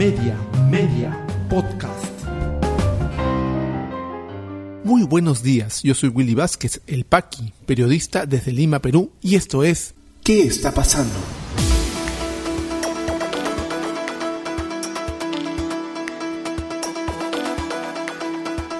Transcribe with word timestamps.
Media, 0.00 0.34
Media, 0.70 1.26
Podcast. 1.50 2.06
Muy 4.82 5.02
buenos 5.02 5.42
días, 5.42 5.82
yo 5.82 5.94
soy 5.94 6.08
Willy 6.08 6.34
Vázquez, 6.34 6.80
el 6.86 7.04
Paqui, 7.04 7.52
periodista 7.66 8.24
desde 8.24 8.50
Lima, 8.50 8.78
Perú, 8.78 9.12
y 9.20 9.34
esto 9.34 9.62
es 9.62 9.92
¿Qué 10.24 10.44
está 10.44 10.72
pasando? 10.72 11.12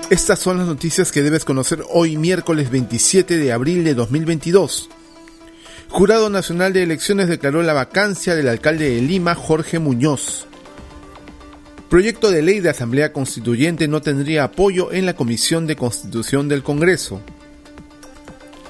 Estas 0.08 0.38
son 0.38 0.56
las 0.56 0.66
noticias 0.66 1.12
que 1.12 1.20
debes 1.20 1.44
conocer 1.44 1.84
hoy 1.90 2.16
miércoles 2.16 2.70
27 2.70 3.36
de 3.36 3.52
abril 3.52 3.84
de 3.84 3.92
2022. 3.92 4.88
Jurado 5.90 6.30
Nacional 6.30 6.72
de 6.72 6.84
Elecciones 6.84 7.28
declaró 7.28 7.62
la 7.62 7.74
vacancia 7.74 8.34
del 8.34 8.48
alcalde 8.48 8.88
de 8.88 9.02
Lima, 9.02 9.34
Jorge 9.34 9.78
Muñoz. 9.78 10.46
Proyecto 11.90 12.30
de 12.30 12.40
ley 12.40 12.60
de 12.60 12.70
Asamblea 12.70 13.12
Constituyente 13.12 13.88
no 13.88 14.00
tendría 14.00 14.44
apoyo 14.44 14.92
en 14.92 15.06
la 15.06 15.16
Comisión 15.16 15.66
de 15.66 15.74
Constitución 15.74 16.48
del 16.48 16.62
Congreso. 16.62 17.20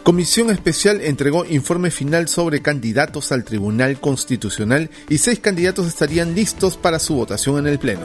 Comisión 0.02 0.48
Especial 0.48 1.02
entregó 1.02 1.44
informe 1.44 1.90
final 1.90 2.28
sobre 2.28 2.62
candidatos 2.62 3.30
al 3.30 3.44
Tribunal 3.44 4.00
Constitucional 4.00 4.88
y 5.10 5.18
seis 5.18 5.38
candidatos 5.38 5.86
estarían 5.86 6.34
listos 6.34 6.78
para 6.78 6.98
su 6.98 7.14
votación 7.14 7.58
en 7.58 7.66
el 7.66 7.78
Pleno. 7.78 8.00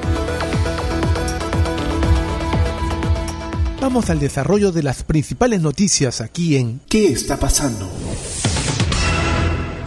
Vamos 3.80 4.10
al 4.10 4.20
desarrollo 4.20 4.74
de 4.74 4.84
las 4.84 5.04
principales 5.04 5.62
noticias 5.62 6.20
aquí 6.20 6.58
en 6.58 6.82
¿Qué 6.90 7.08
está 7.08 7.38
pasando? 7.38 7.90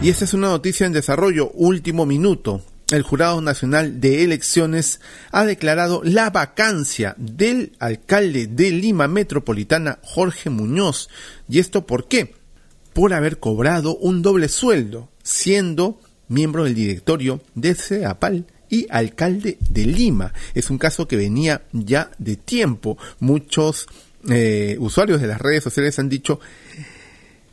Y 0.01 0.09
esta 0.09 0.25
es 0.25 0.33
una 0.33 0.47
noticia 0.47 0.87
en 0.87 0.93
desarrollo, 0.93 1.51
último 1.51 2.07
minuto. 2.07 2.63
El 2.91 3.03
Jurado 3.03 3.39
Nacional 3.39 4.01
de 4.01 4.23
Elecciones 4.23 4.99
ha 5.31 5.45
declarado 5.45 6.01
la 6.03 6.31
vacancia 6.31 7.13
del 7.17 7.73
alcalde 7.77 8.47
de 8.47 8.71
Lima 8.71 9.07
Metropolitana, 9.07 9.99
Jorge 10.01 10.49
Muñoz. 10.49 11.07
¿Y 11.47 11.59
esto 11.59 11.85
por 11.85 12.07
qué? 12.07 12.33
Por 12.93 13.13
haber 13.13 13.37
cobrado 13.37 13.95
un 13.95 14.23
doble 14.23 14.47
sueldo, 14.49 15.09
siendo 15.21 16.01
miembro 16.29 16.63
del 16.63 16.73
directorio 16.73 17.41
de 17.53 17.75
CEAPAL 17.75 18.47
y 18.69 18.87
alcalde 18.89 19.59
de 19.69 19.85
Lima. 19.85 20.33
Es 20.55 20.71
un 20.71 20.79
caso 20.79 21.07
que 21.07 21.15
venía 21.15 21.61
ya 21.71 22.09
de 22.17 22.37
tiempo. 22.37 22.97
Muchos 23.19 23.87
eh, 24.27 24.77
usuarios 24.79 25.21
de 25.21 25.27
las 25.27 25.39
redes 25.39 25.63
sociales 25.63 25.99
han 25.99 26.09
dicho 26.09 26.39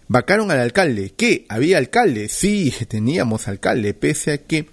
Vacaron 0.09 0.51
al 0.51 0.61
alcalde. 0.61 1.13
¿Qué? 1.17 1.47
¿Había 1.49 1.79
alcalde? 1.79 2.29
Sí, 2.29 2.73
teníamos 2.89 3.49
alcalde, 3.49 3.93
pese 3.93 4.33
a 4.33 4.39
que 4.39 4.67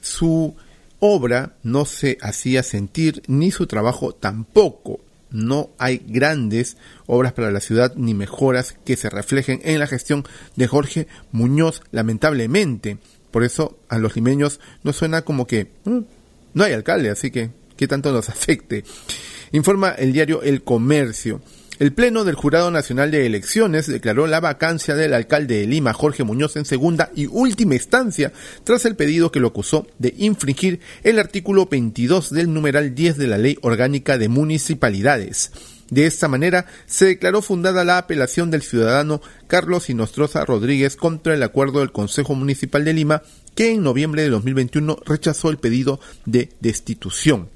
su 0.00 0.54
obra 1.00 1.54
no 1.62 1.84
se 1.84 2.18
hacía 2.20 2.62
sentir, 2.62 3.22
ni 3.26 3.50
su 3.50 3.66
trabajo 3.66 4.12
tampoco. 4.12 5.00
No 5.30 5.70
hay 5.78 6.02
grandes 6.06 6.76
obras 7.06 7.32
para 7.32 7.50
la 7.50 7.60
ciudad 7.60 7.94
ni 7.96 8.14
mejoras 8.14 8.74
que 8.84 8.96
se 8.96 9.10
reflejen 9.10 9.60
en 9.64 9.78
la 9.78 9.86
gestión 9.86 10.24
de 10.56 10.66
Jorge 10.66 11.06
Muñoz, 11.30 11.82
lamentablemente. 11.92 12.98
Por 13.30 13.44
eso 13.44 13.78
a 13.88 13.98
los 13.98 14.16
limeños 14.16 14.60
no 14.82 14.92
suena 14.92 15.22
como 15.22 15.46
que 15.46 15.68
mm, 15.84 15.98
no 16.54 16.64
hay 16.64 16.72
alcalde, 16.72 17.10
así 17.10 17.30
que 17.30 17.50
¿qué 17.76 17.86
tanto 17.86 18.12
nos 18.12 18.28
afecte? 18.30 18.84
Informa 19.52 19.90
el 19.90 20.12
diario 20.12 20.42
El 20.42 20.62
Comercio. 20.62 21.40
El 21.80 21.94
Pleno 21.94 22.24
del 22.24 22.34
Jurado 22.34 22.70
Nacional 22.70 23.10
de 23.10 23.24
Elecciones 23.24 23.86
declaró 23.86 24.26
la 24.26 24.38
vacancia 24.38 24.94
del 24.94 25.14
alcalde 25.14 25.60
de 25.60 25.66
Lima, 25.66 25.94
Jorge 25.94 26.24
Muñoz, 26.24 26.56
en 26.56 26.66
segunda 26.66 27.10
y 27.16 27.24
última 27.24 27.74
instancia, 27.74 28.34
tras 28.64 28.84
el 28.84 28.96
pedido 28.96 29.32
que 29.32 29.40
lo 29.40 29.48
acusó 29.48 29.86
de 29.98 30.12
infringir 30.18 30.80
el 31.04 31.18
artículo 31.18 31.64
22 31.64 32.34
del 32.34 32.52
numeral 32.52 32.94
10 32.94 33.16
de 33.16 33.26
la 33.28 33.38
Ley 33.38 33.56
Orgánica 33.62 34.18
de 34.18 34.28
Municipalidades. 34.28 35.52
De 35.88 36.04
esta 36.04 36.28
manera, 36.28 36.66
se 36.84 37.06
declaró 37.06 37.40
fundada 37.40 37.82
la 37.82 37.96
apelación 37.96 38.50
del 38.50 38.60
ciudadano 38.60 39.22
Carlos 39.46 39.88
Inostroza 39.88 40.44
Rodríguez 40.44 40.96
contra 40.96 41.32
el 41.32 41.42
acuerdo 41.42 41.78
del 41.78 41.92
Consejo 41.92 42.34
Municipal 42.34 42.84
de 42.84 42.92
Lima, 42.92 43.22
que 43.54 43.72
en 43.72 43.82
noviembre 43.82 44.20
de 44.20 44.28
2021 44.28 44.98
rechazó 45.06 45.48
el 45.48 45.56
pedido 45.56 45.98
de 46.26 46.50
destitución. 46.60 47.48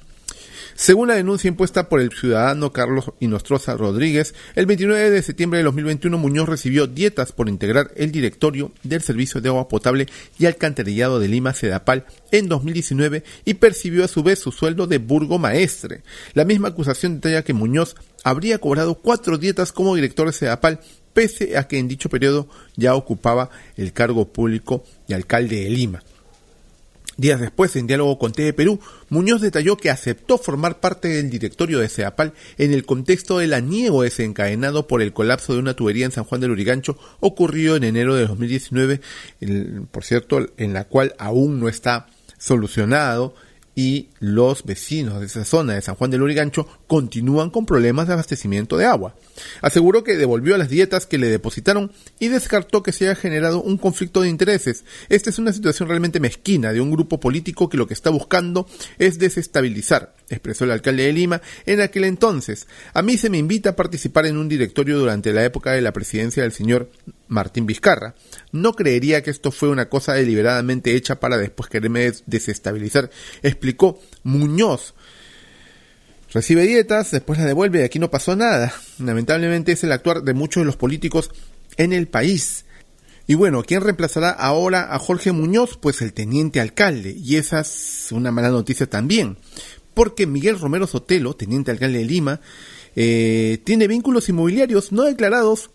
Según 0.76 1.06
la 1.06 1.14
denuncia 1.14 1.46
impuesta 1.46 1.88
por 1.88 2.00
el 2.00 2.10
ciudadano 2.10 2.72
Carlos 2.72 3.12
Inostroza 3.20 3.76
Rodríguez, 3.76 4.34
el 4.56 4.66
29 4.66 5.10
de 5.10 5.22
septiembre 5.22 5.58
de 5.58 5.64
2021 5.64 6.18
Muñoz 6.18 6.48
recibió 6.48 6.88
dietas 6.88 7.30
por 7.30 7.48
integrar 7.48 7.92
el 7.94 8.10
directorio 8.10 8.72
del 8.82 9.00
Servicio 9.00 9.40
de 9.40 9.50
Agua 9.50 9.68
Potable 9.68 10.06
y 10.36 10.46
Alcantarillado 10.46 11.20
de 11.20 11.28
Lima 11.28 11.54
Sedapal 11.54 12.06
en 12.32 12.48
2019 12.48 13.22
y 13.44 13.54
percibió 13.54 14.04
a 14.04 14.08
su 14.08 14.24
vez 14.24 14.40
su 14.40 14.50
sueldo 14.50 14.88
de 14.88 14.98
burgomaestre. 14.98 16.02
La 16.32 16.44
misma 16.44 16.68
acusación 16.68 17.14
detalla 17.14 17.44
que 17.44 17.52
Muñoz 17.52 17.94
habría 18.24 18.58
cobrado 18.58 18.96
cuatro 18.96 19.38
dietas 19.38 19.70
como 19.70 19.94
director 19.94 20.26
de 20.26 20.32
Sedapal 20.32 20.80
pese 21.12 21.56
a 21.56 21.68
que 21.68 21.78
en 21.78 21.86
dicho 21.86 22.08
periodo 22.08 22.48
ya 22.74 22.96
ocupaba 22.96 23.48
el 23.76 23.92
cargo 23.92 24.32
público 24.32 24.82
de 25.06 25.14
alcalde 25.14 25.62
de 25.62 25.70
Lima. 25.70 26.02
Días 27.16 27.40
después, 27.40 27.76
en 27.76 27.86
diálogo 27.86 28.18
con 28.18 28.32
TV 28.32 28.52
Perú, 28.52 28.80
Muñoz 29.08 29.40
detalló 29.40 29.76
que 29.76 29.90
aceptó 29.90 30.36
formar 30.36 30.80
parte 30.80 31.08
del 31.08 31.30
directorio 31.30 31.78
de 31.78 31.88
CEAPAL 31.88 32.32
en 32.58 32.72
el 32.72 32.84
contexto 32.84 33.38
del 33.38 33.54
aniego 33.54 34.02
desencadenado 34.02 34.88
por 34.88 35.00
el 35.00 35.12
colapso 35.12 35.52
de 35.52 35.60
una 35.60 35.74
tubería 35.74 36.06
en 36.06 36.12
San 36.12 36.24
Juan 36.24 36.40
del 36.40 36.50
Urigancho 36.50 36.98
ocurrido 37.20 37.76
en 37.76 37.84
enero 37.84 38.16
de 38.16 38.26
2019, 38.26 39.00
por 39.92 40.04
cierto, 40.04 40.46
en 40.56 40.72
la 40.72 40.84
cual 40.84 41.14
aún 41.18 41.60
no 41.60 41.68
está 41.68 42.08
solucionado 42.38 43.34
y 43.74 44.08
los 44.20 44.64
vecinos 44.64 45.20
de 45.20 45.26
esa 45.26 45.44
zona 45.44 45.74
de 45.74 45.82
San 45.82 45.94
Juan 45.96 46.10
del 46.10 46.22
Urigancho 46.22 46.66
continúan 46.86 47.50
con 47.50 47.66
problemas 47.66 48.06
de 48.06 48.12
abastecimiento 48.12 48.76
de 48.76 48.86
agua. 48.86 49.16
Aseguró 49.62 50.04
que 50.04 50.16
devolvió 50.16 50.56
las 50.56 50.68
dietas 50.68 51.06
que 51.06 51.18
le 51.18 51.28
depositaron 51.28 51.92
y 52.18 52.28
descartó 52.28 52.82
que 52.82 52.92
se 52.92 53.06
haya 53.06 53.16
generado 53.16 53.62
un 53.62 53.78
conflicto 53.78 54.22
de 54.22 54.28
intereses. 54.28 54.84
Esta 55.08 55.30
es 55.30 55.38
una 55.38 55.52
situación 55.52 55.88
realmente 55.88 56.20
mezquina 56.20 56.72
de 56.72 56.80
un 56.80 56.90
grupo 56.90 57.18
político 57.18 57.68
que 57.68 57.76
lo 57.76 57.86
que 57.86 57.94
está 57.94 58.10
buscando 58.10 58.68
es 58.98 59.18
desestabilizar, 59.18 60.14
expresó 60.28 60.64
el 60.64 60.70
alcalde 60.70 61.04
de 61.04 61.12
Lima 61.12 61.42
en 61.66 61.80
aquel 61.80 62.04
entonces. 62.04 62.66
A 62.92 63.02
mí 63.02 63.16
se 63.16 63.30
me 63.30 63.38
invita 63.38 63.70
a 63.70 63.76
participar 63.76 64.26
en 64.26 64.36
un 64.36 64.48
directorio 64.48 64.98
durante 64.98 65.32
la 65.32 65.44
época 65.44 65.72
de 65.72 65.82
la 65.82 65.92
presidencia 65.92 66.42
del 66.42 66.52
señor 66.52 66.90
Martín 67.28 67.66
Vizcarra. 67.66 68.14
No 68.52 68.74
creería 68.74 69.22
que 69.22 69.30
esto 69.30 69.50
fue 69.50 69.68
una 69.68 69.88
cosa 69.88 70.14
deliberadamente 70.14 70.94
hecha 70.94 71.20
para 71.20 71.36
después 71.36 71.68
quererme 71.68 72.12
desestabilizar, 72.26 73.10
explicó 73.42 74.00
Muñoz. 74.22 74.94
Recibe 76.32 76.66
dietas, 76.66 77.12
después 77.12 77.38
las 77.38 77.46
devuelve 77.46 77.80
y 77.80 77.84
aquí 77.84 78.00
no 78.00 78.10
pasó 78.10 78.34
nada. 78.34 78.74
Lamentablemente 78.98 79.72
es 79.72 79.84
el 79.84 79.92
actuar 79.92 80.22
de 80.22 80.34
muchos 80.34 80.62
de 80.62 80.64
los 80.66 80.76
políticos 80.76 81.30
en 81.76 81.92
el 81.92 82.08
país. 82.08 82.64
Y 83.26 83.34
bueno, 83.34 83.62
¿quién 83.62 83.80
reemplazará 83.80 84.30
ahora 84.30 84.94
a 84.94 84.98
Jorge 84.98 85.32
Muñoz? 85.32 85.78
Pues 85.80 86.02
el 86.02 86.12
teniente 86.12 86.60
alcalde. 86.60 87.14
Y 87.16 87.36
esa 87.36 87.60
es 87.60 88.08
una 88.10 88.30
mala 88.30 88.50
noticia 88.50 88.86
también. 88.86 89.38
Porque 89.94 90.26
Miguel 90.26 90.58
Romero 90.58 90.86
Sotelo, 90.86 91.34
teniente 91.34 91.70
alcalde 91.70 91.98
de 91.98 92.04
Lima, 92.04 92.40
eh, 92.96 93.58
tiene 93.64 93.88
vínculos 93.88 94.28
inmobiliarios 94.28 94.92
no 94.92 95.02
declarados 95.04 95.70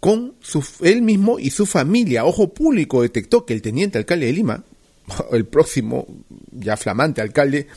con 0.00 0.34
su, 0.40 0.64
él 0.80 1.02
mismo 1.02 1.38
y 1.38 1.50
su 1.50 1.66
familia. 1.66 2.24
Ojo 2.24 2.52
público 2.52 3.02
detectó 3.02 3.44
que 3.44 3.54
el 3.54 3.62
teniente 3.62 3.98
alcalde 3.98 4.26
de 4.26 4.32
Lima, 4.32 4.64
el 5.32 5.44
próximo 5.46 6.06
ya 6.50 6.76
flamante 6.76 7.20
alcalde 7.20 7.68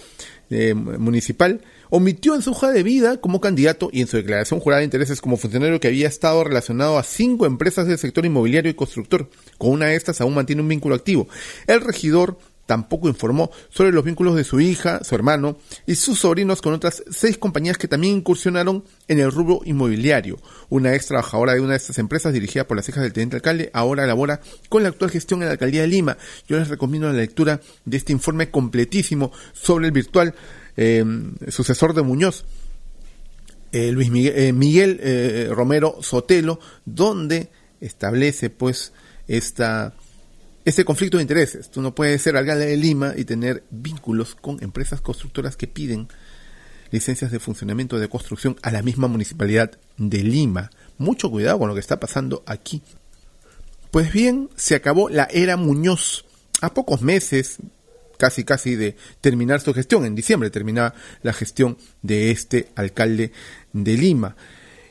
eh, 0.50 0.74
municipal, 0.74 1.62
omitió 1.90 2.34
en 2.34 2.42
su 2.42 2.52
hoja 2.52 2.72
de 2.72 2.82
vida 2.82 3.18
como 3.18 3.42
candidato 3.42 3.90
y 3.92 4.02
en 4.02 4.08
su 4.08 4.18
declaración 4.18 4.60
jurada 4.60 4.80
de 4.80 4.86
intereses 4.86 5.22
como 5.22 5.38
funcionario 5.38 5.80
que 5.80 5.90
había 5.90 6.08
estado 6.08 6.44
relacionado 6.44 6.98
a 6.98 7.04
cinco 7.04 7.46
empresas 7.46 7.88
del 7.88 8.00
sector 8.00 8.26
inmobiliario 8.26 8.72
y 8.72 8.76
constructor. 8.76 9.30
Con 9.58 9.72
una 9.72 9.88
de 9.88 9.96
estas 9.96 10.22
aún 10.22 10.34
mantiene 10.34 10.62
un 10.62 10.70
vínculo 10.70 10.96
activo. 10.96 11.28
El 11.68 11.82
regidor 11.82 12.40
tampoco 12.66 13.08
informó 13.08 13.52
sobre 13.70 13.92
los 13.92 14.04
vínculos 14.04 14.36
de 14.36 14.44
su 14.44 14.60
hija, 14.60 15.04
su 15.04 15.16
hermano 15.16 15.58
y 15.86 15.96
sus 15.96 16.20
sobrinos 16.20 16.62
con 16.62 16.74
otras 16.74 17.04
seis 17.12 17.38
compañías 17.38 17.78
que 17.78 17.88
también 17.88 18.18
incursionaron 18.18 18.84
en 19.08 19.20
el 19.20 19.32
rubro 19.32 19.62
inmobiliario. 19.66 20.40
Una 20.70 20.96
ex 20.96 21.08
trabajadora 21.08 21.54
de 21.54 21.60
una 21.60 21.72
de 21.72 21.78
estas 21.78 21.98
empresas, 22.00 22.34
dirigida 22.34 22.66
por 22.66 22.78
las 22.78 22.88
hijas 22.88 23.04
del 23.04 23.14
teniente 23.14 23.36
alcalde, 23.36 23.70
ahora 23.74 24.08
labora 24.08 24.42
con 24.70 24.84
la 24.84 24.90
actual 24.90 25.12
gestión 25.12 25.42
en 25.42 25.48
la 25.48 25.54
alcaldía 25.54 25.82
de 25.82 25.88
Lima. 25.88 26.18
Yo 26.48 26.58
les 26.58 26.70
recomiendo 26.70 27.08
la 27.12 27.18
lectura 27.18 27.60
de 27.86 27.98
este 27.98 28.14
informe 28.14 28.50
completísimo 28.50 29.32
sobre 29.54 29.88
el 29.88 29.92
virtual 29.92 30.34
eh, 30.78 31.04
sucesor 31.50 31.94
de 31.94 32.02
Muñoz. 32.02 32.46
Eh, 33.72 33.92
Luis 33.92 34.12
Miguel, 34.12 34.34
eh, 34.36 34.54
Miguel 34.54 35.50
Romero 35.52 35.98
Sotelo, 36.02 36.60
donde 36.86 37.50
establece 37.82 38.50
pues 38.50 38.94
esta 39.28 39.96
ese 40.66 40.86
conflicto 40.86 41.18
de 41.18 41.24
intereses. 41.24 41.70
Tú 41.70 41.82
no 41.82 41.94
puedes 41.94 42.22
ser 42.22 42.38
alcalde 42.38 42.66
de 42.66 42.78
Lima 42.78 43.14
y 43.16 43.26
tener 43.26 43.64
vínculos 43.70 44.36
con 44.36 44.64
empresas 44.64 45.02
constructoras 45.02 45.58
que 45.58 45.68
piden 45.68 46.08
licencias 46.92 47.32
de 47.32 47.40
funcionamiento 47.40 48.00
de 48.00 48.08
construcción 48.08 48.56
a 48.62 48.72
la 48.72 48.82
misma 48.82 49.08
municipalidad 49.08 49.72
de 49.98 50.24
Lima. 50.24 50.70
Mucho 50.98 51.30
cuidado 51.30 51.60
con 51.60 51.68
lo 51.68 51.74
que 51.74 51.80
está 51.80 52.00
pasando 52.00 52.44
aquí. 52.46 52.82
Pues 53.92 54.12
bien, 54.12 54.50
se 54.56 54.76
acabó 54.76 55.10
la 55.10 55.28
era 55.32 55.58
Muñoz. 55.58 56.26
A 56.62 56.74
pocos 56.74 57.02
meses 57.02 57.58
casi 58.18 58.44
casi 58.44 58.76
de 58.76 58.96
terminar 59.22 59.60
su 59.60 59.74
gestión. 59.74 60.06
En 60.06 60.16
diciembre 60.16 60.50
terminaba 60.50 60.94
la 61.24 61.34
gestión 61.34 61.78
de 62.02 62.32
este 62.32 62.70
alcalde 62.76 63.34
de 63.74 63.98
Lima. 63.98 64.36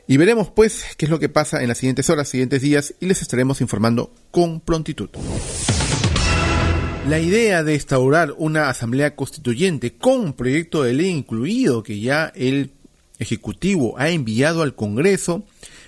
Y 0.07 0.17
veremos 0.17 0.49
pues 0.49 0.83
qué 0.97 1.05
es 1.05 1.11
lo 1.11 1.19
que 1.19 1.29
pasa 1.29 1.61
en 1.61 1.69
las 1.69 1.77
siguientes 1.77 2.09
horas, 2.09 2.27
siguientes 2.27 2.61
días 2.61 2.93
y 2.99 3.05
les 3.05 3.21
estaremos 3.21 3.61
informando 3.61 4.11
con 4.31 4.59
prontitud. 4.59 5.09
La 7.07 7.19
idea 7.19 7.63
de 7.63 7.73
instaurar 7.73 8.33
una 8.37 8.69
asamblea 8.69 9.15
constituyente 9.15 9.95
con 9.95 10.19
un 10.21 10.33
proyecto 10.33 10.83
de 10.83 10.93
ley 10.93 11.09
incluido 11.09 11.83
que 11.83 11.99
ya 11.99 12.31
el 12.35 12.71
Ejecutivo 13.19 13.95
ha 13.97 14.09
enviado 14.09 14.61
al 14.61 14.75
Congreso 14.75 15.45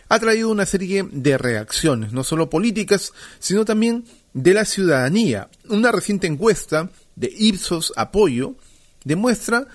ha 0.07 0.19
traído 0.19 0.51
una 0.51 0.65
serie 0.65 1.07
de 1.11 1.37
reacciones, 1.37 2.13
no 2.13 2.23
solo 2.23 2.49
políticas, 2.49 3.11
sino 3.39 3.65
también 3.65 4.05
de 4.33 4.53
la 4.53 4.65
ciudadanía. 4.65 5.49
Una 5.67 5.91
reciente 5.91 6.27
encuesta 6.27 6.89
de 7.15 7.33
Ipsos 7.35 7.91
Apoyo 7.95 8.55
demuestra 9.03 9.67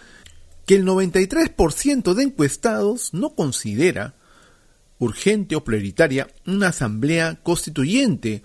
que 0.66 0.76
el 0.76 0.87
93% 0.87 2.14
de 2.14 2.22
encuestados 2.22 3.12
no 3.12 3.34
considera 3.34 4.14
urgente 5.00 5.56
o 5.56 5.64
prioritaria 5.64 6.29
una 6.47 6.69
asamblea 6.69 7.41
constituyente, 7.43 8.43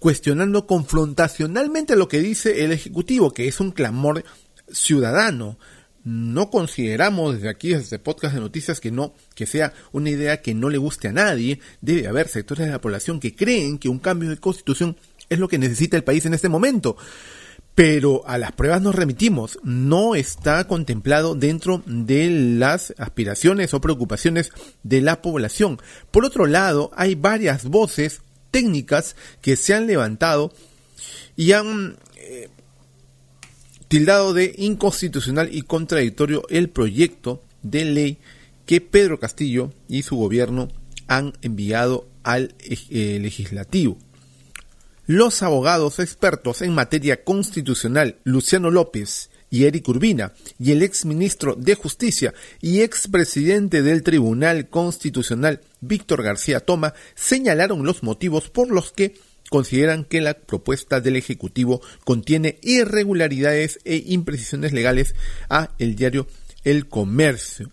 cuestionando 0.00 0.66
confrontacionalmente 0.66 1.94
lo 1.94 2.08
que 2.08 2.20
dice 2.20 2.64
el 2.64 2.72
Ejecutivo, 2.72 3.32
que 3.32 3.46
es 3.46 3.60
un 3.60 3.70
clamor 3.70 4.24
ciudadano. 4.68 5.58
No 6.02 6.50
consideramos 6.50 7.36
desde 7.36 7.48
aquí, 7.48 7.68
desde 7.68 7.82
este 7.84 7.98
podcast 8.00 8.34
de 8.34 8.40
noticias, 8.40 8.80
que 8.80 8.90
no, 8.90 9.14
que 9.36 9.46
sea 9.46 9.72
una 9.92 10.10
idea 10.10 10.42
que 10.42 10.54
no 10.54 10.68
le 10.68 10.78
guste 10.78 11.06
a 11.06 11.12
nadie. 11.12 11.60
Debe 11.80 12.08
haber 12.08 12.26
sectores 12.26 12.66
de 12.66 12.72
la 12.72 12.80
población 12.80 13.20
que 13.20 13.36
creen 13.36 13.78
que 13.78 13.88
un 13.88 14.00
cambio 14.00 14.28
de 14.28 14.38
constitución 14.38 14.96
es 15.28 15.38
lo 15.38 15.46
que 15.46 15.58
necesita 15.58 15.96
el 15.96 16.02
país 16.02 16.26
en 16.26 16.34
este 16.34 16.48
momento. 16.48 16.96
Pero 17.74 18.22
a 18.26 18.36
las 18.36 18.52
pruebas 18.52 18.82
nos 18.82 18.94
remitimos, 18.94 19.58
no 19.62 20.14
está 20.14 20.66
contemplado 20.68 21.34
dentro 21.34 21.82
de 21.86 22.28
las 22.30 22.92
aspiraciones 22.98 23.72
o 23.72 23.80
preocupaciones 23.80 24.50
de 24.82 25.00
la 25.00 25.22
población. 25.22 25.80
Por 26.10 26.26
otro 26.26 26.46
lado, 26.46 26.90
hay 26.94 27.14
varias 27.14 27.64
voces 27.64 28.20
técnicas 28.50 29.16
que 29.40 29.56
se 29.56 29.72
han 29.72 29.86
levantado 29.86 30.52
y 31.34 31.52
han 31.52 31.96
eh, 32.16 32.50
tildado 33.88 34.34
de 34.34 34.54
inconstitucional 34.58 35.48
y 35.52 35.62
contradictorio 35.62 36.44
el 36.50 36.68
proyecto 36.68 37.42
de 37.62 37.84
ley 37.86 38.18
que 38.66 38.80
Pedro 38.80 39.18
Castillo 39.18 39.72
y 39.88 40.02
su 40.02 40.16
gobierno 40.16 40.68
han 41.08 41.32
enviado 41.42 42.06
al 42.22 42.54
eh, 42.60 43.18
legislativo. 43.20 43.98
Los 45.06 45.42
abogados 45.42 45.98
expertos 45.98 46.62
en 46.62 46.74
materia 46.74 47.24
constitucional 47.24 48.18
Luciano 48.22 48.70
López 48.70 49.30
y 49.50 49.64
Eric 49.64 49.88
Urbina 49.88 50.32
y 50.60 50.70
el 50.70 50.80
ex 50.80 51.06
ministro 51.06 51.56
de 51.56 51.74
Justicia 51.74 52.32
y 52.60 52.82
ex 52.82 53.08
presidente 53.08 53.82
del 53.82 54.04
Tribunal 54.04 54.68
Constitucional 54.68 55.60
Víctor 55.80 56.22
García 56.22 56.60
Toma 56.60 56.94
señalaron 57.16 57.84
los 57.84 58.04
motivos 58.04 58.48
por 58.48 58.70
los 58.70 58.92
que 58.92 59.16
consideran 59.50 60.04
que 60.04 60.20
la 60.20 60.34
propuesta 60.34 61.00
del 61.00 61.16
Ejecutivo 61.16 61.82
contiene 62.04 62.60
irregularidades 62.62 63.80
e 63.84 64.04
imprecisiones 64.06 64.72
legales 64.72 65.16
a 65.50 65.70
el 65.80 65.96
diario 65.96 66.28
El 66.62 66.86
Comercio. 66.88 67.72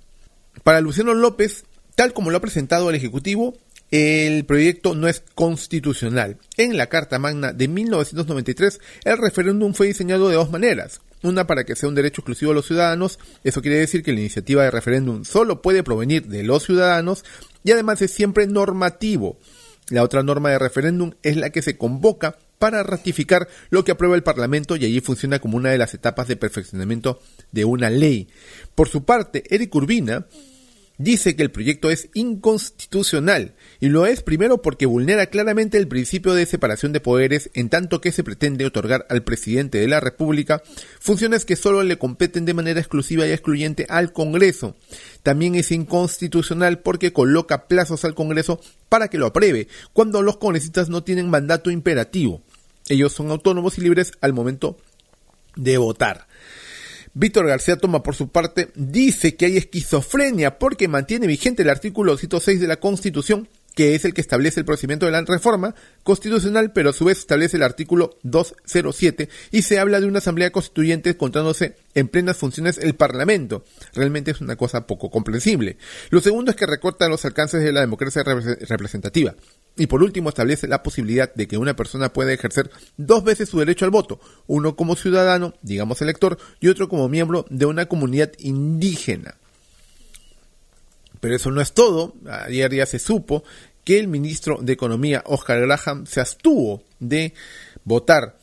Para 0.63 0.81
Luciano 0.81 1.13
López, 1.13 1.63
tal 1.93 2.11
como 2.11 2.31
lo 2.31 2.37
ha 2.37 2.41
presentado 2.41 2.89
el 2.89 2.95
Ejecutivo, 2.95 3.55
el 3.91 4.45
proyecto 4.45 4.95
no 4.95 5.07
es 5.07 5.24
constitucional. 5.36 6.38
En 6.57 6.77
la 6.77 6.88
Carta 6.88 7.19
Magna 7.19 7.53
de 7.53 7.68
1993, 7.68 8.80
el 9.06 9.18
referéndum 9.18 9.74
fue 9.74 9.88
diseñado 9.88 10.30
de 10.30 10.36
dos 10.36 10.51
maneras. 10.51 11.01
Una 11.21 11.47
para 11.47 11.65
que 11.65 11.75
sea 11.75 11.89
un 11.89 11.95
derecho 11.95 12.21
exclusivo 12.21 12.51
a 12.51 12.56
los 12.56 12.68
ciudadanos, 12.68 13.19
eso 13.44 13.62
quiere 13.62 13.77
decir 13.77 14.03
que 14.03 14.13
la 14.13 14.21
iniciativa 14.21 14.63
de 14.63 14.71
referéndum 14.71 15.25
solo 15.25 15.62
puede 15.62 15.83
provenir 15.83 16.27
de 16.27 16.44
los 16.44 16.63
ciudadanos 16.63 17.25
y 17.63 17.71
además 17.71 18.01
es 18.01 18.12
siempre 18.12 18.47
normativo. 18.47 19.38
La 19.89 20.03
otra 20.03 20.24
norma 20.24 20.51
de 20.51 20.59
referéndum 20.59 21.12
es 21.24 21.35
la 21.35 21.50
que 21.50 21.62
se 21.62 21.77
convoca 21.77 22.38
para 22.59 22.83
ratificar 22.83 23.47
lo 23.69 23.83
que 23.83 23.92
aprueba 23.92 24.15
el 24.15 24.24
Parlamento 24.24 24.75
y 24.75 24.85
allí 24.85 25.01
funciona 25.01 25.39
como 25.39 25.57
una 25.57 25.71
de 25.71 25.77
las 25.77 25.94
etapas 25.94 26.27
de 26.27 26.35
perfeccionamiento 26.35 27.19
de 27.51 27.65
una 27.65 27.89
ley. 27.89 28.27
Por 28.75 28.88
su 28.88 29.03
parte, 29.03 29.44
Eric 29.50 29.74
Urbina 29.75 30.27
dice 30.99 31.35
que 31.35 31.41
el 31.41 31.49
proyecto 31.49 31.89
es 31.89 32.09
inconstitucional 32.13 33.55
y 33.79 33.87
lo 33.87 34.05
es 34.05 34.21
primero 34.21 34.61
porque 34.61 34.85
vulnera 34.85 35.27
claramente 35.27 35.77
el 35.77 35.87
principio 35.87 36.33
de 36.33 36.45
separación 36.45 36.91
de 36.91 36.99
poderes 36.99 37.49
en 37.53 37.69
tanto 37.69 38.01
que 38.01 38.11
se 38.11 38.23
pretende 38.23 38.65
otorgar 38.65 39.07
al 39.09 39.23
presidente 39.23 39.79
de 39.79 39.87
la 39.87 40.01
República 40.01 40.61
funciones 40.99 41.45
que 41.45 41.55
solo 41.55 41.81
le 41.83 41.97
competen 41.97 42.45
de 42.45 42.53
manera 42.53 42.79
exclusiva 42.79 43.25
y 43.25 43.31
excluyente 43.31 43.87
al 43.89 44.13
Congreso. 44.13 44.75
También 45.23 45.55
es 45.55 45.71
inconstitucional 45.71 46.79
porque 46.79 47.13
coloca 47.13 47.67
plazos 47.67 48.03
al 48.03 48.13
Congreso 48.13 48.59
para 48.89 49.07
que 49.07 49.17
lo 49.17 49.27
apruebe 49.27 49.69
cuando 49.93 50.21
los 50.21 50.37
congresistas 50.37 50.89
no 50.89 51.03
tienen 51.03 51.29
mandato 51.29 51.71
imperativo. 51.71 52.43
Ellos 52.89 53.13
son 53.13 53.31
autónomos 53.31 53.77
y 53.77 53.81
libres 53.81 54.11
al 54.19 54.33
momento 54.33 54.77
de 55.55 55.77
votar. 55.77 56.27
Víctor 57.19 57.48
García 57.48 57.75
Toma, 57.75 58.01
por 58.01 58.16
su 58.16 58.30
parte, 58.30 58.69
dice 58.75 59.36
que 59.36 59.48
hay 59.48 59.57
esquizofrenia 59.57 60.57
porque 60.57 60.88
mantiene 60.88 61.27
vigente 61.27 61.63
el 61.63 61.69
artículo 61.69 62.16
106 62.16 62.62
de 62.62 62.68
la 62.68 62.80
Constitución, 62.80 63.50
que 63.75 63.94
es 63.94 64.06
el 64.06 64.13
que 64.13 64.21
establece 64.21 64.62
el 64.62 64.66
procedimiento 64.66 65.06
de 65.06 65.12
la 65.12 65.21
reforma 65.24 65.75
constitucional, 66.04 66.71
pero 66.71 66.92
a 66.92 66.94
su 66.94 67.04
vez 67.04 67.19
establece 67.19 67.57
el 67.57 67.63
artículo 67.63 68.18
207 68.24 69.27
y 69.51 69.63
se 69.63 69.80
habla 69.80 70.00
de 70.00 70.07
una 70.07 70.19
asamblea 70.19 70.54
constituyente 70.54 71.10
encontrándose 71.10 71.75
en 71.94 72.07
plenas 72.07 72.38
funciones 72.38 72.77
el 72.77 72.95
Parlamento. 72.95 73.66
Realmente 73.94 74.31
es 74.31 74.39
una 74.39 74.56
cosa 74.56 74.88
poco 74.88 75.12
comprensible. 75.12 75.75
Lo 76.12 76.21
segundo 76.21 76.51
es 76.51 76.57
que 76.57 76.68
recorta 76.68 77.10
los 77.10 77.25
alcances 77.25 77.62
de 77.62 77.74
la 77.74 77.81
democracia 77.81 78.24
representativa. 78.24 79.36
Y 79.77 79.88
por 79.88 80.04
último, 80.04 80.30
establece 80.30 80.68
la 80.68 80.83
posibilidad 80.83 81.33
de 81.33 81.48
que 81.48 81.57
una 81.57 81.75
persona 81.75 82.12
pueda 82.12 82.33
ejercer 82.33 82.69
dos 82.98 83.24
veces 83.24 83.50
su 83.50 83.60
derecho 83.60 83.86
al 83.86 83.92
voto, 83.92 84.19
uno 84.48 84.75
como 84.75 84.95
ciudadano, 84.95 85.54
digamos 85.62 86.01
elector, 86.01 86.38
y 86.60 86.68
otro 86.68 86.89
como 86.89 87.07
miembro 87.07 87.45
de 87.50 87.66
una 87.66 87.86
comunidad 87.86 88.31
indígena. 88.39 89.36
Pero 91.19 91.36
eso 91.36 91.51
no 91.51 91.62
es 91.62 91.74
todo. 91.74 92.13
Ayer 92.30 92.74
ya 92.74 92.86
se 92.86 93.00
supo 93.00 93.44
que 93.83 94.00
el 94.00 94.07
ministro 94.07 94.60
de 94.62 94.74
Economía, 94.74 95.24
Oscar 95.25 95.60
Graham, 95.62 96.06
se 96.06 96.21
abstuvo 96.21 96.83
de 97.00 97.33
votar 97.83 98.38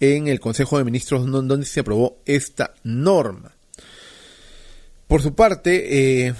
en 0.00 0.28
el 0.28 0.40
Consejo 0.40 0.78
de 0.78 0.84
Ministros 0.84 1.24
donde 1.26 1.66
se 1.66 1.80
aprobó 1.80 2.18
esta 2.26 2.74
norma. 2.84 3.52
Por 5.08 5.22
su 5.22 5.34
parte, 5.34 6.26
eh, 6.26 6.34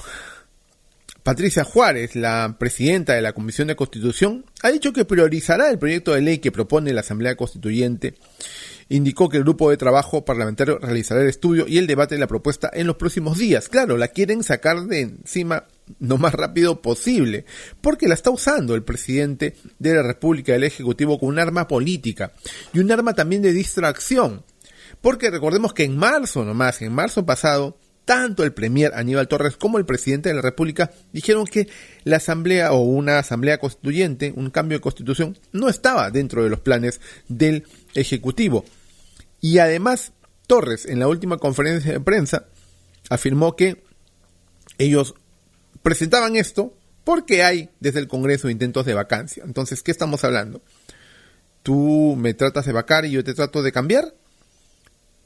Patricia 1.27 1.65
Juárez, 1.65 2.15
la 2.15 2.55
presidenta 2.57 3.15
de 3.15 3.21
la 3.21 3.33
Comisión 3.33 3.67
de 3.67 3.75
Constitución, 3.75 4.45
ha 4.63 4.71
dicho 4.71 4.93
que 4.93 5.05
priorizará 5.05 5.69
el 5.71 5.77
proyecto 5.77 6.15
de 6.15 6.21
ley 6.21 6.39
que 6.39 6.53
propone 6.53 6.93
la 6.93 7.01
Asamblea 7.01 7.35
Constituyente. 7.35 8.15
Indicó 8.89 9.29
que 9.29 9.39
el 9.39 9.43
grupo 9.43 9.69
de 9.69 9.77
trabajo 9.77 10.25
parlamentario 10.25 10.79
realizará 10.79 11.23
el 11.23 11.29
estudio 11.29 11.67
y 11.67 11.79
el 11.79 11.89
debate 11.89 12.15
de 12.15 12.21
la 12.21 12.29
propuesta 12.29 12.71
en 12.73 12.87
los 12.87 12.95
próximos 12.95 13.39
días. 13.39 13.69
Claro, 13.69 13.97
la 13.97 14.07
quieren 14.07 14.45
sacar 14.45 14.85
de 14.85 15.01
encima 15.01 15.65
lo 15.99 16.17
más 16.17 16.33
rápido 16.33 16.81
posible, 16.81 17.45
porque 17.81 18.07
la 18.07 18.15
está 18.15 18.31
usando 18.31 18.77
el 18.77 18.85
presidente 18.85 19.57
de 19.81 19.95
la 19.95 20.05
República 20.05 20.53
del 20.53 20.63
Ejecutivo 20.63 21.19
como 21.19 21.31
un 21.31 21.41
arma 21.41 21.67
política 21.67 22.35
y 22.73 22.79
un 22.79 22.93
arma 22.93 23.15
también 23.15 23.43
de 23.43 23.53
distracción. 23.53 24.45
Porque 25.01 25.31
recordemos 25.31 25.75
que 25.75 25.83
en 25.83 25.97
marzo 25.97 26.45
nomás, 26.45 26.83
en 26.83 26.93
marzo 26.93 27.27
pasado, 27.27 27.77
tanto 28.07 28.45
el 28.45 28.55
premier 28.55 28.95
Aníbal 28.95 29.29
Torres 29.29 29.57
como 29.57 29.79
el 29.79 29.85
presidente 29.85 30.31
de 30.31 30.37
la 30.37 30.41
República 30.41 30.93
dijeron 31.13 31.45
que 31.45 31.69
la 32.05 32.17
asamblea 32.17 32.73
o 32.73 32.79
una 32.79 33.19
asamblea 33.19 33.59
constituyente, 33.59 34.33
un 34.35 34.51
cambio 34.51 34.79
de 34.79 34.83
constitución, 34.83 35.37
no 35.53 35.69
estaba 35.69 36.11
dentro 36.11 36.43
de 36.43 36.49
los 36.49 36.61
planes 36.61 37.01
del 37.29 37.67
Ejecutivo. 37.95 38.65
Y 39.41 39.59
además, 39.59 40.13
Torres, 40.47 40.87
en 40.87 41.01
la 41.01 41.09
última 41.09 41.39
conferencia 41.39 41.93
de 41.93 42.01
prensa, 42.01 42.47
afirmó 43.11 43.57
que 43.57 43.83
ellos 44.79 45.15
presentaban 45.83 46.37
esto 46.37 46.75
porque 47.03 47.43
hay 47.43 47.71
desde 47.81 47.99
el 47.99 48.09
Congreso 48.09 48.49
intentos 48.49 48.87
de 48.87 48.95
vacancia. 48.95 49.43
Entonces, 49.45 49.83
¿qué 49.83 49.91
estamos 49.91 50.23
hablando? 50.23 50.63
Tú 51.65 52.15
me 52.17 52.35
tratas 52.35 52.67
de 52.67 52.73
vacar 52.73 53.05
y 53.05 53.11
yo 53.11 53.25
te 53.25 53.35
trato 53.35 53.65
de 53.65 53.73
cambiar. 53.73 54.15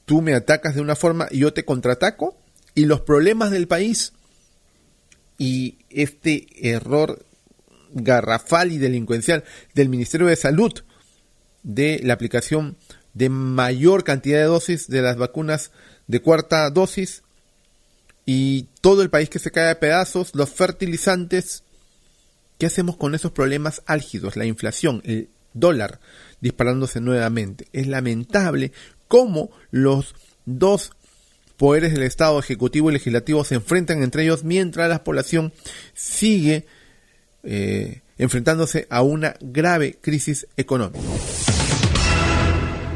Tú 0.05 0.23
me 0.23 0.33
atacas 0.33 0.73
de 0.73 0.81
una 0.81 0.95
forma 0.95 1.27
y 1.29 1.39
yo 1.39 1.53
te 1.53 1.63
contraataco 1.63 2.40
y 2.75 2.85
los 2.85 3.01
problemas 3.01 3.51
del 3.51 3.67
país 3.67 4.13
y 5.37 5.77
este 5.89 6.47
error 6.69 7.25
garrafal 7.93 8.71
y 8.71 8.77
delincuencial 8.77 9.43
del 9.73 9.89
Ministerio 9.89 10.27
de 10.27 10.35
Salud 10.35 10.73
de 11.63 11.99
la 12.03 12.13
aplicación 12.13 12.77
de 13.13 13.29
mayor 13.29 14.03
cantidad 14.03 14.39
de 14.39 14.45
dosis 14.45 14.87
de 14.87 15.01
las 15.01 15.17
vacunas 15.17 15.71
de 16.07 16.21
cuarta 16.21 16.69
dosis 16.69 17.23
y 18.25 18.67
todo 18.81 19.01
el 19.01 19.09
país 19.09 19.29
que 19.29 19.39
se 19.39 19.51
cae 19.51 19.71
a 19.71 19.79
pedazos, 19.79 20.35
los 20.35 20.49
fertilizantes. 20.49 21.63
¿Qué 22.57 22.67
hacemos 22.67 22.95
con 22.95 23.15
esos 23.15 23.31
problemas 23.31 23.81
álgidos? 23.87 24.35
La 24.35 24.45
inflación, 24.45 25.01
el 25.05 25.29
dólar 25.53 25.99
disparándose 26.39 27.01
nuevamente. 27.01 27.67
Es 27.73 27.87
lamentable 27.87 28.71
cómo 29.07 29.49
los 29.71 30.15
dos 30.45 30.91
poderes 31.61 31.93
del 31.93 32.01
Estado, 32.01 32.39
Ejecutivo 32.39 32.89
y 32.89 32.93
Legislativo, 32.93 33.43
se 33.43 33.53
enfrentan 33.53 34.01
entre 34.01 34.23
ellos 34.23 34.43
mientras 34.43 34.89
la 34.89 35.03
población 35.03 35.53
sigue 35.93 36.65
eh, 37.43 38.01
enfrentándose 38.17 38.87
a 38.89 39.03
una 39.03 39.35
grave 39.39 39.99
crisis 40.01 40.47
económica. 40.57 41.05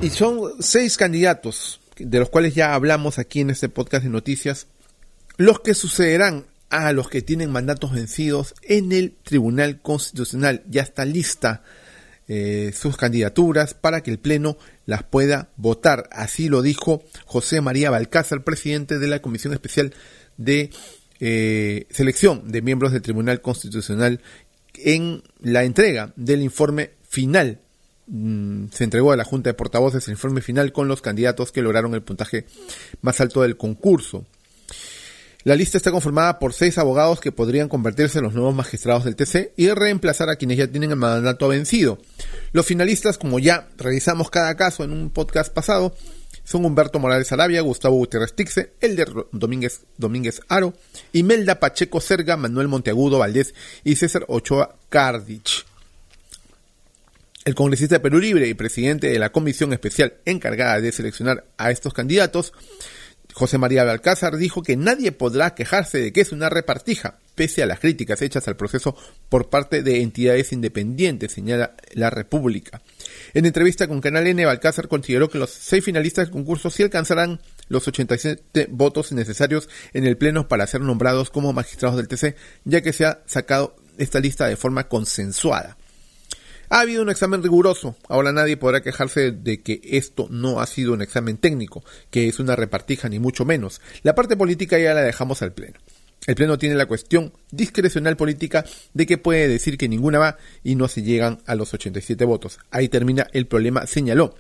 Y 0.02 0.10
son 0.10 0.40
seis 0.62 0.98
candidatos, 0.98 1.80
de 2.00 2.18
los 2.18 2.32
cuales 2.32 2.56
ya 2.56 2.74
hablamos 2.74 3.20
aquí 3.20 3.42
en 3.42 3.52
este 3.52 3.70
podcast 3.70 4.04
de 4.04 4.10
noticias, 4.10 4.66
los 5.38 5.60
que 5.60 5.76
sucederán 5.76 6.48
a 6.72 6.92
los 6.92 7.08
que 7.08 7.22
tienen 7.22 7.52
mandatos 7.52 7.92
vencidos 7.92 8.56
en 8.64 8.92
el 8.94 9.14
Tribunal 9.22 9.80
Constitucional. 9.80 10.64
Ya 10.68 10.82
está 10.82 11.06
lista 11.06 11.62
eh, 12.28 12.72
sus 12.74 12.98
candidaturas 12.98 13.74
para 13.74 14.02
que 14.02 14.12
el 14.12 14.20
Pleno 14.20 14.58
las 14.86 15.04
pueda 15.04 15.50
votar. 15.58 16.10
Así 16.12 16.50
lo 16.50 16.62
dijo 16.62 17.04
José 17.26 17.62
María 17.62 17.92
Balcázar, 17.92 18.44
presidente 18.44 19.00
de 19.00 19.08
la 19.08 19.22
Comisión 19.22 19.54
Especial 19.54 19.94
de 20.38 20.72
eh, 21.20 21.86
Selección 21.90 22.52
de 22.52 22.62
Miembros 22.62 22.92
del 22.92 23.02
Tribunal 23.02 23.42
Constitucional 23.42 24.22
en 24.74 25.24
la 25.40 25.64
entrega 25.64 26.14
del 26.16 26.42
informe 26.42 26.92
final. 27.08 27.60
Mm, 28.08 28.68
se 28.72 28.84
entregó 28.84 29.12
a 29.12 29.18
la 29.18 29.24
Junta 29.24 29.50
de 29.50 29.54
Portavoces 29.54 30.08
el 30.08 30.14
informe 30.14 30.42
final 30.42 30.72
con 30.72 30.88
los 30.88 31.02
candidatos 31.02 31.52
que 31.52 31.62
lograron 31.62 31.94
el 31.96 32.04
puntaje 32.04 32.46
más 33.02 33.22
alto 33.22 33.42
del 33.42 33.58
concurso. 33.58 34.26
La 35.46 35.56
lista 35.56 35.78
está 35.78 35.92
conformada 35.92 36.40
por 36.40 36.54
seis 36.54 36.80
abogados 36.80 37.20
que 37.20 37.32
podrían 37.32 37.70
convertirse 37.70 38.18
en 38.18 38.24
los 38.24 38.34
nuevos 38.34 38.56
magistrados 38.56 39.04
del 39.04 39.16
TC 39.16 39.54
y 39.56 39.70
reemplazar 39.70 40.28
a 40.28 40.38
quienes 40.38 40.58
ya 40.58 40.66
tienen 40.66 40.90
el 40.90 40.96
mandato 40.96 41.48
vencido. 41.48 42.00
Los 42.52 42.66
finalistas, 42.66 43.20
como 43.20 43.38
ya 43.38 43.70
revisamos 43.78 44.32
cada 44.32 44.56
caso 44.56 44.84
en 44.84 44.92
un 44.92 45.12
podcast 45.12 45.54
pasado, 45.54 45.96
son 46.44 46.66
Humberto 46.66 46.98
Morales 46.98 47.32
Arabia, 47.32 47.62
Gustavo 47.62 47.96
Gutiérrez 47.96 48.34
Tixe, 48.34 48.74
Elder 48.82 49.14
Domínguez, 49.32 49.82
Domínguez 49.98 50.42
Aro, 50.48 50.74
Imelda 51.14 51.60
Pacheco 51.60 52.02
Serga, 52.02 52.38
Manuel 52.38 52.68
Monteagudo 52.68 53.20
Valdés 53.20 53.54
y 53.84 53.98
César 53.98 54.26
Ochoa 54.28 54.76
Cardich. 54.90 55.64
El 57.44 57.54
congresista 57.54 57.98
de 57.98 58.00
Perú 58.00 58.18
Libre 58.18 58.48
y 58.48 58.56
presidente 58.56 59.10
de 59.10 59.20
la 59.20 59.32
comisión 59.32 59.74
especial 59.74 60.16
encargada 60.26 60.82
de 60.82 60.92
seleccionar 60.92 61.46
a 61.58 61.70
estos 61.70 61.94
candidatos 61.94 62.52
José 63.36 63.58
María 63.58 63.84
Balcázar 63.84 64.38
dijo 64.38 64.64
que 64.64 64.78
nadie 64.78 65.12
podrá 65.12 65.56
quejarse 65.56 65.98
de 65.98 66.14
que 66.14 66.22
es 66.22 66.32
una 66.32 66.48
repartija, 66.48 67.20
pese 67.36 67.62
a 67.62 67.66
las 67.66 67.82
críticas 67.82 68.22
hechas 68.22 68.48
al 68.48 68.56
proceso 68.56 68.96
por 69.28 69.50
parte 69.50 69.84
de 69.84 70.02
entidades 70.02 70.54
independientes, 70.54 71.34
señala 71.34 71.76
la 71.92 72.10
República. 72.10 72.82
En 73.34 73.46
entrevista 73.46 73.90
con 73.90 74.00
Canal 74.00 74.26
N, 74.26 74.46
Balcázar 74.46 74.88
consideró 74.88 75.30
que 75.30 75.38
los 75.38 75.50
seis 75.50 75.84
finalistas 75.84 76.28
del 76.28 76.32
concurso 76.32 76.70
sí 76.70 76.84
alcanzarán 76.84 77.42
los 77.68 77.86
87 77.86 78.68
votos 78.70 79.12
necesarios 79.12 79.68
en 79.92 80.06
el 80.06 80.16
Pleno 80.16 80.48
para 80.48 80.66
ser 80.66 80.80
nombrados 80.80 81.30
como 81.30 81.52
magistrados 81.52 81.98
del 81.98 82.08
TC, 82.08 82.38
ya 82.64 82.80
que 82.80 82.94
se 82.94 83.04
ha 83.04 83.22
sacado 83.26 83.76
esta 83.98 84.22
lista 84.22 84.48
de 84.48 84.56
forma 84.56 84.88
consensuada. 84.88 85.76
Ha 86.70 86.80
habido 86.80 87.04
un 87.04 87.10
examen 87.10 87.44
riguroso. 87.44 87.96
Ahora 88.08 88.32
nadie 88.32 88.58
podrá 88.58 88.82
quejarse 88.82 89.32
de 89.32 89.62
que 89.62 89.82
esto 89.84 90.28
no 90.30 90.60
ha 90.60 90.66
sido 90.66 90.94
un 90.94 91.02
examen 91.02 91.38
técnico, 91.38 91.84
que 92.10 92.28
es 92.28 92.40
una 92.40 92.56
repartija 92.56 93.10
ni 93.10 93.20
mucho 93.20 93.46
menos. 93.46 93.82
La 94.04 94.16
parte 94.16 94.36
política 94.36 94.78
ya 94.80 94.94
la 94.94 95.02
dejamos 95.02 95.42
al 95.42 95.54
Pleno. 95.54 95.80
El 96.28 96.36
Pleno 96.36 96.58
tiene 96.58 96.76
la 96.76 96.88
cuestión 96.88 97.34
discrecional 97.52 98.18
política 98.18 98.66
de 98.94 99.06
que 99.06 99.18
puede 99.18 99.48
decir 99.48 99.78
que 99.78 99.88
ninguna 99.88 100.18
va 100.18 100.38
y 100.64 100.76
no 100.76 100.88
se 100.88 101.04
llegan 101.04 101.40
a 101.46 101.56
los 101.56 101.74
87 101.74 102.26
votos. 102.26 102.60
Ahí 102.72 102.90
termina 102.90 103.28
el 103.32 103.46
problema, 103.46 103.86
señaló. 103.86 104.36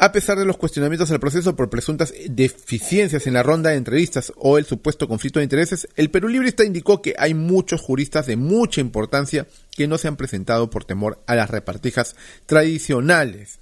A 0.00 0.10
pesar 0.10 0.36
de 0.36 0.44
los 0.44 0.56
cuestionamientos 0.56 1.12
al 1.12 1.20
proceso 1.20 1.54
por 1.54 1.70
presuntas 1.70 2.12
deficiencias 2.28 3.28
en 3.28 3.34
la 3.34 3.44
ronda 3.44 3.70
de 3.70 3.76
entrevistas 3.76 4.32
o 4.36 4.58
el 4.58 4.64
supuesto 4.64 5.06
conflicto 5.06 5.38
de 5.38 5.44
intereses, 5.44 5.86
el 5.94 6.10
Perú 6.10 6.28
Librista 6.28 6.64
indicó 6.64 7.00
que 7.00 7.14
hay 7.16 7.32
muchos 7.32 7.80
juristas 7.80 8.26
de 8.26 8.36
mucha 8.36 8.80
importancia 8.80 9.46
que 9.70 9.86
no 9.86 9.96
se 9.96 10.08
han 10.08 10.16
presentado 10.16 10.68
por 10.68 10.84
temor 10.84 11.22
a 11.28 11.36
las 11.36 11.48
repartijas 11.48 12.16
tradicionales. 12.46 13.60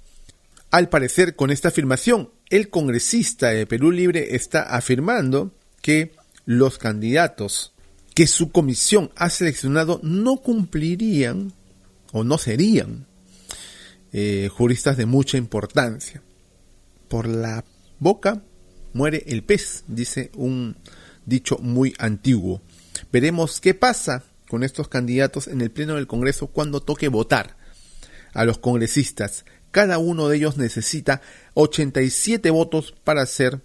Al 0.71 0.89
parecer, 0.89 1.35
con 1.35 1.51
esta 1.51 1.67
afirmación, 1.67 2.31
el 2.49 2.69
congresista 2.71 3.49
de 3.49 3.67
Perú 3.67 3.91
Libre 3.91 4.35
está 4.35 4.63
afirmando 4.63 5.51
que 5.83 6.15
los 6.45 6.79
candidatos 6.79 7.73
que 8.15 8.25
su 8.25 8.51
comisión 8.51 9.11
ha 9.15 9.29
seleccionado 9.29 9.99
no 10.01 10.37
cumplirían 10.37 11.53
o 12.11 12.23
no 12.23 12.39
serían 12.39 13.05
eh, 14.13 14.49
juristas 14.51 14.95
de 14.95 15.05
mucha 15.05 15.37
importancia. 15.37 16.21
Por 17.09 17.27
la 17.27 17.65
boca 17.99 18.43
muere 18.93 19.23
el 19.27 19.43
pez, 19.43 19.83
dice 19.87 20.31
un 20.35 20.77
dicho 21.25 21.57
muy 21.57 21.93
antiguo. 21.97 22.61
Veremos 23.11 23.59
qué 23.59 23.73
pasa 23.73 24.23
con 24.47 24.63
estos 24.63 24.87
candidatos 24.87 25.47
en 25.47 25.61
el 25.61 25.71
Pleno 25.71 25.95
del 25.95 26.07
Congreso 26.07 26.47
cuando 26.47 26.81
toque 26.81 27.07
votar 27.07 27.57
a 28.33 28.45
los 28.45 28.59
congresistas. 28.59 29.45
Cada 29.71 29.97
uno 29.97 30.29
de 30.29 30.37
ellos 30.37 30.57
necesita 30.57 31.21
87 31.55 32.51
votos 32.51 32.93
para 33.03 33.25
ser 33.25 33.61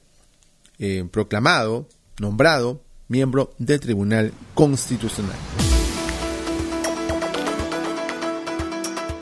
eh, 0.78 1.06
proclamado, 1.10 1.88
nombrado 2.18 2.82
miembro 3.08 3.54
del 3.58 3.80
Tribunal 3.80 4.32
Constitucional. 4.54 5.36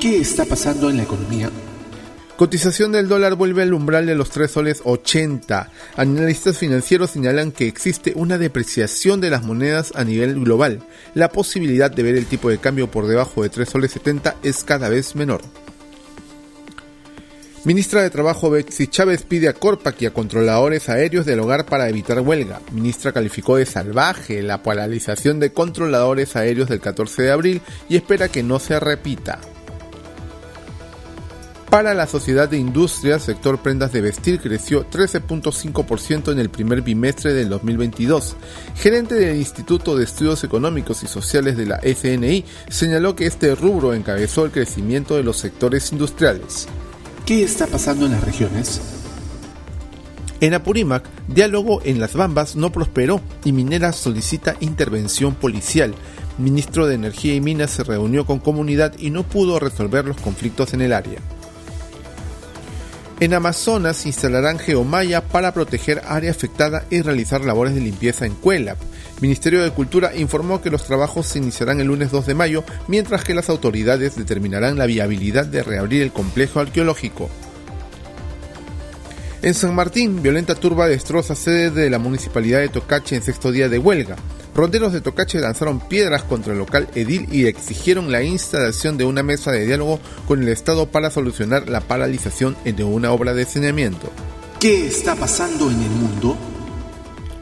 ¿Qué 0.00 0.16
está 0.16 0.46
pasando 0.46 0.88
en 0.88 0.96
la 0.96 1.02
economía? 1.02 1.50
Cotización 2.38 2.90
del 2.90 3.06
dólar 3.06 3.34
vuelve 3.34 3.60
al 3.62 3.74
umbral 3.74 4.06
de 4.06 4.14
los 4.14 4.30
3 4.30 4.50
soles 4.50 4.80
80. 4.82 5.70
Analistas 5.94 6.56
financieros 6.56 7.10
señalan 7.10 7.52
que 7.52 7.68
existe 7.68 8.14
una 8.16 8.38
depreciación 8.38 9.20
de 9.20 9.28
las 9.28 9.42
monedas 9.42 9.92
a 9.94 10.04
nivel 10.04 10.42
global. 10.42 10.82
La 11.12 11.28
posibilidad 11.28 11.90
de 11.90 12.02
ver 12.02 12.16
el 12.16 12.24
tipo 12.24 12.48
de 12.48 12.56
cambio 12.56 12.90
por 12.90 13.08
debajo 13.08 13.42
de 13.42 13.50
3 13.50 13.68
soles 13.68 13.90
70 13.90 14.36
es 14.42 14.64
cada 14.64 14.88
vez 14.88 15.14
menor. 15.16 15.42
Ministra 17.64 18.02
de 18.02 18.08
Trabajo 18.08 18.48
Betsy 18.48 18.86
Chávez 18.86 19.24
pide 19.24 19.50
a 19.50 19.52
Corpac 19.52 20.00
y 20.00 20.06
a 20.06 20.14
controladores 20.14 20.88
aéreos 20.88 21.26
del 21.26 21.40
hogar 21.40 21.66
para 21.66 21.90
evitar 21.90 22.20
huelga. 22.20 22.62
Ministra 22.72 23.12
calificó 23.12 23.56
de 23.56 23.66
salvaje 23.66 24.40
la 24.40 24.62
paralización 24.62 25.40
de 25.40 25.52
controladores 25.52 26.36
aéreos 26.36 26.70
del 26.70 26.80
14 26.80 27.20
de 27.20 27.32
abril 27.32 27.60
y 27.90 27.96
espera 27.96 28.28
que 28.28 28.42
no 28.42 28.58
se 28.58 28.80
repita. 28.80 29.40
Para 31.70 31.94
la 31.94 32.08
sociedad 32.08 32.48
de 32.48 32.58
industria, 32.58 33.14
el 33.14 33.20
sector 33.20 33.60
prendas 33.60 33.92
de 33.92 34.00
vestir 34.00 34.40
creció 34.40 34.90
13.5% 34.90 36.32
en 36.32 36.40
el 36.40 36.50
primer 36.50 36.82
bimestre 36.82 37.32
del 37.32 37.48
2022. 37.48 38.34
Gerente 38.74 39.14
del 39.14 39.36
Instituto 39.36 39.96
de 39.96 40.02
Estudios 40.02 40.42
Económicos 40.42 41.04
y 41.04 41.06
Sociales 41.06 41.56
de 41.56 41.66
la 41.66 41.76
FNI 41.76 42.44
señaló 42.68 43.14
que 43.14 43.26
este 43.26 43.54
rubro 43.54 43.94
encabezó 43.94 44.44
el 44.44 44.50
crecimiento 44.50 45.14
de 45.14 45.22
los 45.22 45.36
sectores 45.36 45.92
industriales. 45.92 46.66
¿Qué 47.24 47.44
está 47.44 47.68
pasando 47.68 48.06
en 48.06 48.12
las 48.12 48.24
regiones? 48.24 48.80
En 50.40 50.54
Apurímac, 50.54 51.04
diálogo 51.28 51.82
en 51.84 52.00
las 52.00 52.14
Bambas 52.14 52.56
no 52.56 52.72
prosperó 52.72 53.20
y 53.44 53.52
Minera 53.52 53.92
solicita 53.92 54.56
intervención 54.58 55.36
policial. 55.36 55.94
Ministro 56.36 56.88
de 56.88 56.96
Energía 56.96 57.36
y 57.36 57.40
Minas 57.40 57.70
se 57.70 57.84
reunió 57.84 58.26
con 58.26 58.40
comunidad 58.40 58.94
y 58.98 59.10
no 59.10 59.22
pudo 59.22 59.60
resolver 59.60 60.04
los 60.04 60.16
conflictos 60.16 60.74
en 60.74 60.80
el 60.80 60.92
área. 60.92 61.20
En 63.20 63.34
Amazonas 63.34 64.06
instalarán 64.06 64.58
geomalla 64.58 65.20
para 65.20 65.52
proteger 65.52 66.00
área 66.06 66.30
afectada 66.30 66.86
y 66.88 67.02
realizar 67.02 67.42
labores 67.44 67.74
de 67.74 67.82
limpieza 67.82 68.24
en 68.24 68.34
Cuelap. 68.34 68.78
Ministerio 69.20 69.62
de 69.62 69.72
Cultura 69.72 70.16
informó 70.16 70.62
que 70.62 70.70
los 70.70 70.84
trabajos 70.84 71.26
se 71.26 71.38
iniciarán 71.38 71.80
el 71.80 71.88
lunes 71.88 72.10
2 72.10 72.24
de 72.24 72.34
mayo, 72.34 72.64
mientras 72.88 73.22
que 73.22 73.34
las 73.34 73.50
autoridades 73.50 74.16
determinarán 74.16 74.78
la 74.78 74.86
viabilidad 74.86 75.44
de 75.44 75.62
reabrir 75.62 76.00
el 76.00 76.12
complejo 76.12 76.60
arqueológico. 76.60 77.28
En 79.42 79.52
San 79.52 79.74
Martín, 79.74 80.22
violenta 80.22 80.54
turba 80.54 80.88
destroza 80.88 81.34
sede 81.34 81.70
de 81.70 81.90
la 81.90 81.98
municipalidad 81.98 82.60
de 82.60 82.70
Tocache 82.70 83.16
en 83.16 83.22
sexto 83.22 83.52
día 83.52 83.68
de 83.68 83.78
huelga. 83.78 84.16
Ronderos 84.54 84.92
de 84.92 85.00
Tocache 85.00 85.38
lanzaron 85.38 85.80
piedras 85.80 86.24
contra 86.24 86.52
el 86.52 86.58
local 86.58 86.88
edil 86.94 87.28
y 87.30 87.46
exigieron 87.46 88.10
la 88.10 88.22
instalación 88.22 88.98
de 88.98 89.04
una 89.04 89.22
mesa 89.22 89.52
de 89.52 89.64
diálogo 89.64 90.00
con 90.26 90.42
el 90.42 90.48
Estado 90.48 90.86
para 90.86 91.10
solucionar 91.10 91.68
la 91.68 91.80
paralización 91.80 92.56
de 92.64 92.84
una 92.84 93.12
obra 93.12 93.32
de 93.34 93.44
saneamiento. 93.44 94.10
¿Qué 94.58 94.86
está 94.86 95.14
pasando 95.14 95.70
en 95.70 95.80
el 95.80 95.90
mundo? 95.90 96.36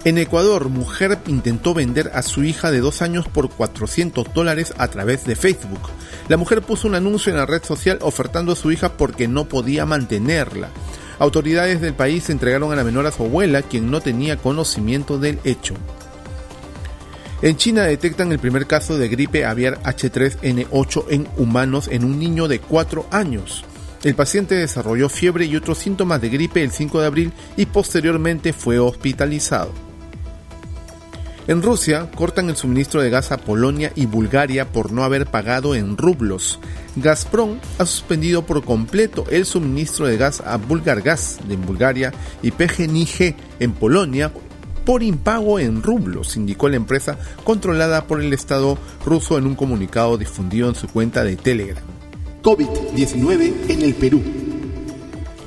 En 0.05 0.17
Ecuador, 0.17 0.69
mujer 0.69 1.19
intentó 1.27 1.75
vender 1.75 2.13
a 2.15 2.23
su 2.23 2.45
hija 2.45 2.71
de 2.71 2.81
dos 2.81 3.03
años 3.03 3.27
por 3.27 3.51
400 3.51 4.33
dólares 4.33 4.73
a 4.79 4.89
través 4.89 5.25
de 5.25 5.35
Facebook. 5.35 5.81
La 6.29 6.37
mujer 6.37 6.63
puso 6.63 6.87
un 6.87 6.95
anuncio 6.95 7.33
en 7.33 7.39
la 7.39 7.47
red 7.47 7.65
social 7.65 7.99
ofertando 8.03 8.53
a 8.53 8.57
su 8.57 8.71
hija 8.71 8.93
porque 8.93 9.27
no 9.27 9.49
podía 9.49 9.87
mantenerla. 9.87 10.69
Autoridades 11.19 11.81
del 11.81 11.95
país 11.95 12.31
entregaron 12.31 12.71
a 12.71 12.77
la 12.77 12.85
menor 12.85 13.07
a 13.07 13.13
su 13.13 13.25
abuela, 13.25 13.63
quien 13.63 13.91
no 13.91 14.01
tenía 14.01 14.37
conocimiento 14.37 15.19
del 15.19 15.41
hecho. 15.43 15.75
En 17.41 17.57
China 17.57 17.85
detectan 17.85 18.33
el 18.33 18.41
primer 18.41 18.67
caso 18.67 18.99
de 18.99 19.09
gripe 19.09 19.45
aviar 19.45 19.81
H3N8 19.85 21.05
en 21.11 21.29
humanos 21.37 21.89
en 21.89 22.05
un 22.05 22.19
niño 22.19 22.49
de 22.49 22.59
4 22.59 23.07
años. 23.13 23.65
El 24.03 24.17
paciente 24.17 24.57
desarrolló 24.57 25.09
fiebre 25.09 25.45
y 25.45 25.55
otros 25.55 25.79
síntomas 25.79 26.21
de 26.21 26.31
gripe 26.31 26.63
el 26.65 26.73
5 26.73 27.01
de 27.01 27.07
abril 27.07 27.33
y 27.57 27.67
posteriormente 27.67 28.53
fue 28.53 28.81
hospitalizado. 28.81 29.71
En 31.47 31.63
Rusia 31.63 32.11
cortan 32.15 32.51
el 32.51 32.57
suministro 32.57 33.01
de 33.01 33.09
gas 33.09 33.33
a 33.33 33.39
Polonia 33.39 33.93
y 33.95 34.07
Bulgaria 34.07 34.71
por 34.71 34.93
no 34.93 35.03
haber 35.05 35.27
pagado 35.27 35.75
en 35.75 35.97
rublos. 35.97 36.59
Gazprom 36.97 37.59
ha 37.79 37.87
suspendido 37.87 38.45
por 38.45 38.65
completo 38.65 39.25
el 39.31 39.47
suministro 39.47 40.07
de 40.07 40.17
gas 40.17 40.43
a 40.45 40.57
Bulgargas 40.57 41.39
de 41.49 41.57
Bulgaria 41.57 42.13
y 42.43 42.51
PGNiG 42.51 43.37
en 43.61 43.73
Polonia 43.73 44.31
por 44.89 45.03
impago 45.03 45.59
en 45.59 45.83
rublos, 45.83 46.39
indicó 46.39 46.71
la 46.71 46.77
empresa 46.77 47.19
controlada 47.45 48.07
por 48.07 48.23
el 48.23 48.33
Estado 48.33 48.79
ruso 49.05 49.37
en 49.37 49.47
un 49.47 49.55
comunicado 49.55 50.17
difundido 50.17 50.67
en 50.67 50.75
su 50.75 50.89
cuenta 50.89 51.25
de 51.25 51.37
Telegram. 51.37 51.85
COVID-19 52.43 53.69
en 53.69 53.83
el 53.83 53.93
Perú. 53.93 54.23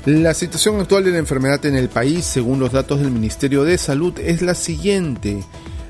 La 0.05 0.36
situación 0.36 0.79
actual 0.79 1.05
de 1.05 1.10
la 1.13 1.17
enfermedad 1.17 1.65
en 1.65 1.75
el 1.75 1.89
país, 1.89 2.24
según 2.24 2.60
los 2.60 2.71
datos 2.71 3.00
del 3.00 3.10
Ministerio 3.10 3.63
de 3.63 3.79
Salud, 3.79 4.13
es 4.19 4.43
la 4.43 4.53
siguiente. 4.53 5.43